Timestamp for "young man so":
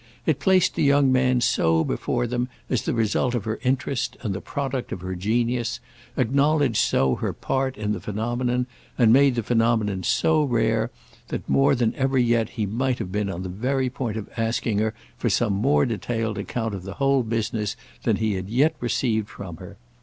0.81-1.83